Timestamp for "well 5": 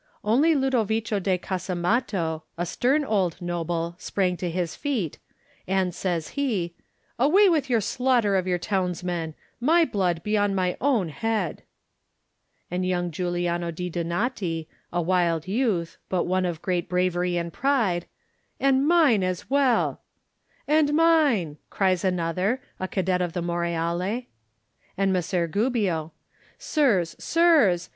19.51-19.97